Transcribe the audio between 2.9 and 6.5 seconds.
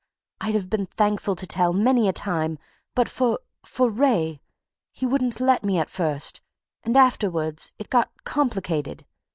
but for for Wraye. He wouldn't let me at first,